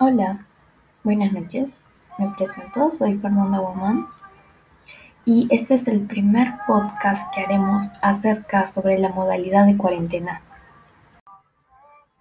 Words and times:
Hola, 0.00 0.46
buenas 1.02 1.32
noches. 1.32 1.76
Me 2.18 2.28
presento, 2.28 2.88
soy 2.92 3.18
Fernanda 3.18 3.58
Guamán 3.58 4.06
y 5.24 5.48
este 5.50 5.74
es 5.74 5.88
el 5.88 6.06
primer 6.06 6.54
podcast 6.68 7.34
que 7.34 7.40
haremos 7.40 7.90
acerca 8.00 8.68
sobre 8.68 8.96
la 9.00 9.08
modalidad 9.08 9.66
de 9.66 9.76
cuarentena. 9.76 10.40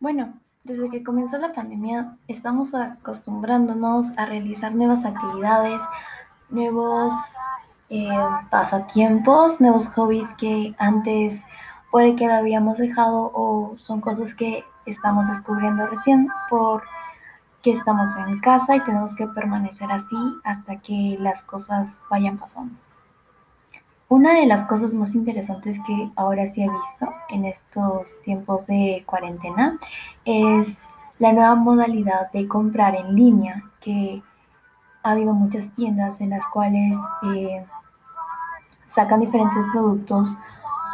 Bueno, 0.00 0.34
desde 0.64 0.90
que 0.90 1.02
comenzó 1.02 1.38
la 1.38 1.54
pandemia 1.54 2.18
estamos 2.28 2.74
acostumbrándonos 2.74 4.08
a 4.18 4.26
realizar 4.26 4.74
nuevas 4.74 5.06
actividades, 5.06 5.80
nuevos 6.50 7.14
eh, 7.88 8.06
pasatiempos, 8.50 9.62
nuevos 9.62 9.88
hobbies 9.88 10.28
que 10.36 10.74
antes 10.76 11.40
puede 11.90 12.16
que 12.16 12.26
lo 12.26 12.34
habíamos 12.34 12.76
dejado 12.76 13.32
o 13.32 13.78
son 13.78 14.02
cosas 14.02 14.34
que 14.34 14.62
estamos 14.84 15.26
descubriendo 15.26 15.86
recién 15.86 16.28
por 16.50 16.82
que 17.62 17.72
estamos 17.72 18.10
en 18.16 18.40
casa 18.40 18.76
y 18.76 18.80
tenemos 18.80 19.14
que 19.14 19.26
permanecer 19.28 19.90
así 19.90 20.16
hasta 20.44 20.76
que 20.76 21.16
las 21.20 21.42
cosas 21.44 22.00
vayan 22.10 22.38
pasando. 22.38 22.74
Una 24.08 24.34
de 24.34 24.46
las 24.46 24.66
cosas 24.66 24.92
más 24.92 25.14
interesantes 25.14 25.78
que 25.86 26.10
ahora 26.16 26.52
sí 26.52 26.62
he 26.62 26.68
visto 26.68 27.14
en 27.30 27.46
estos 27.46 28.08
tiempos 28.24 28.66
de 28.66 29.04
cuarentena 29.06 29.78
es 30.24 30.82
la 31.18 31.32
nueva 31.32 31.54
modalidad 31.54 32.30
de 32.32 32.46
comprar 32.46 32.94
en 32.94 33.14
línea, 33.14 33.62
que 33.80 34.22
ha 35.02 35.12
habido 35.12 35.32
muchas 35.32 35.70
tiendas 35.72 36.20
en 36.20 36.30
las 36.30 36.44
cuales 36.48 36.96
eh, 37.34 37.64
sacan 38.86 39.20
diferentes 39.20 39.64
productos 39.72 40.28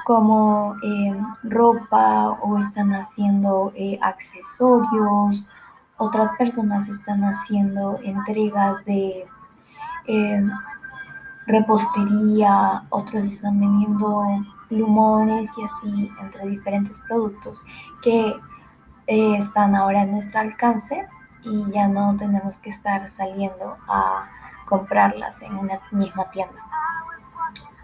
como 0.05 0.75
eh, 0.83 1.21
ropa 1.43 2.31
o 2.41 2.59
están 2.59 2.93
haciendo 2.95 3.73
eh, 3.75 3.99
accesorios. 4.01 5.45
Otras 5.99 6.31
personas 6.39 6.89
están 6.89 7.23
haciendo 7.25 7.99
entregas 8.03 8.85
de 8.85 9.27
eh, 10.07 10.43
repostería, 11.47 12.85
otros 12.91 13.25
están 13.25 13.61
vendiendo 13.61 14.25
plumones 14.69 15.51
y 15.57 15.63
así 15.65 16.13
entre 16.21 16.47
diferentes 16.47 16.99
productos 17.09 17.63
que 18.03 18.39
están 19.07 19.75
ahora 19.75 20.03
a 20.03 20.07
nuestro 20.07 20.41
alcance 20.41 21.09
y 21.43 21.71
ya 21.73 21.89
no 21.89 22.17
tenemos 22.17 22.59
que 22.59 22.71
estar 22.71 23.09
saliendo 23.11 23.77
a 23.89 24.29
comprarlas 24.67 25.41
en 25.43 25.57
una 25.57 25.81
misma 25.91 26.31
tienda. 26.31 26.63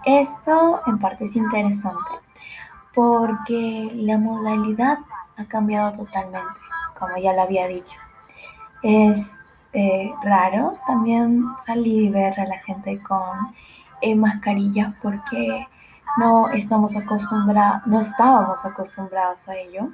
Esto 0.04 0.82
en 0.86 0.98
parte 0.98 1.24
es 1.24 1.34
interesante 1.34 2.10
porque 2.94 3.90
la 3.94 4.18
modalidad 4.18 4.98
ha 5.36 5.44
cambiado 5.46 5.92
totalmente, 5.92 6.60
como 6.98 7.16
ya 7.16 7.32
lo 7.32 7.42
había 7.42 7.66
dicho. 7.66 8.03
Es 8.84 9.30
eh, 9.72 10.12
raro 10.22 10.78
también 10.86 11.42
salir 11.64 12.02
y 12.02 12.08
ver 12.10 12.38
a 12.38 12.44
la 12.44 12.58
gente 12.58 13.02
con 13.02 13.54
eh, 14.02 14.14
mascarillas 14.14 14.94
porque 15.02 15.66
no 16.18 16.50
estamos 16.50 16.94
acostumbrados, 16.94 17.86
no 17.86 18.00
estábamos 18.00 18.62
acostumbrados 18.62 19.48
a 19.48 19.56
ello. 19.56 19.88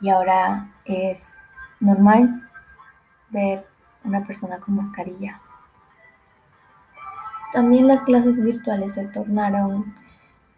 Y 0.00 0.08
ahora 0.08 0.70
es 0.86 1.44
normal 1.78 2.48
ver 3.28 3.66
una 4.04 4.24
persona 4.24 4.58
con 4.58 4.76
mascarilla. 4.76 5.38
También 7.52 7.86
las 7.86 8.02
clases 8.04 8.42
virtuales 8.42 8.94
se 8.94 9.04
tornaron 9.08 9.94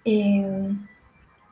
eh, 0.04 0.72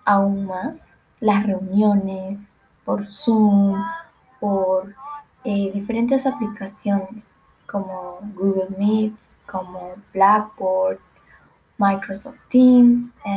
aún 0.05 0.47
más. 0.47 0.97
Las 1.19 1.45
reuniones 1.45 2.55
por 2.85 3.05
Zoom, 3.07 3.83
por 4.39 4.95
eh, 5.49 5.71
diferentes 5.73 6.27
aplicaciones 6.27 7.31
como 7.67 8.19
Google 8.35 8.75
Meet, 8.77 9.15
como 9.47 9.95
Blackboard, 10.13 10.99
Microsoft 11.79 12.41
Teams, 12.51 13.11
y 13.25 13.31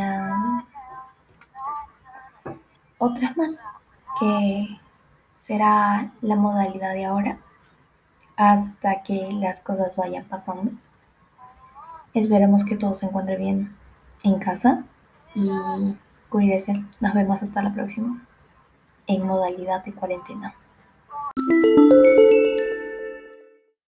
otras 2.98 3.38
más 3.38 3.64
que 4.20 4.80
será 5.38 6.12
la 6.22 6.36
modalidad 6.36 6.94
de 6.94 7.06
ahora 7.06 7.38
hasta 8.36 9.04
que 9.04 9.32
las 9.34 9.60
cosas 9.60 9.96
vayan 9.96 10.26
pasando. 10.26 10.72
Esperemos 12.16 12.66
que 12.66 12.76
todo 12.76 12.96
se 12.96 13.06
encuentre 13.06 13.38
bien 13.38 13.76
en 14.24 14.40
casa 14.40 14.84
y 15.36 15.48
cuídense. 16.30 16.84
Nos 17.00 17.14
vemos 17.14 17.40
hasta 17.44 17.62
la 17.62 17.72
próxima 17.72 18.20
en 19.06 19.28
modalidad 19.28 19.86
de 19.86 19.94
cuarentena. 19.94 20.56
Música 21.48 22.29